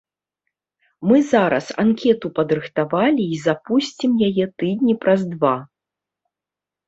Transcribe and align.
Мы 1.09 1.17
зараз 1.33 1.65
анкету 1.83 2.31
падрыхтавалі 2.39 3.23
і 3.35 3.39
запусцім 3.45 4.11
яе 4.29 4.45
тыдні 4.63 4.93
праз 5.03 5.21
два. 5.35 5.55